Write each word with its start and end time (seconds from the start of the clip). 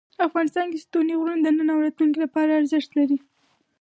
افغانستان 0.27 0.65
کې 0.71 0.83
ستوني 0.85 1.13
غرونه 1.19 1.41
د 1.43 1.47
نن 1.57 1.67
او 1.73 1.79
راتلونکي 1.85 2.19
لپاره 2.25 2.57
ارزښت 2.59 2.89
لري. 2.99 3.17